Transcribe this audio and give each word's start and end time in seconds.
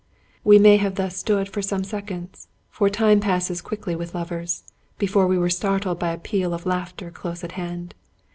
We 0.43 0.57
may 0.57 0.77
have 0.77 0.95
thus 0.95 1.15
stood 1.15 1.47
for 1.47 1.61
some 1.61 1.83
seconds— 1.83 2.47
for 2.71 2.89
time 2.89 3.19
passes 3.19 3.61
quickly 3.61 3.95
with 3.95 4.15
lovers— 4.15 4.63
^before 4.99 5.29
we 5.29 5.37
were 5.37 5.51
startled 5.51 5.99
by 5.99 6.09
a 6.11 6.17
peal 6.17 6.55
of 6.55 6.65
laughter 6.65 7.11
close 7.11 7.43
at 7.43 7.51
hand. 7.51 7.93